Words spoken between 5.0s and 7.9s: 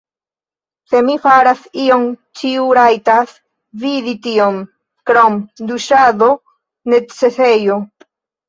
krom duŝado, necesejo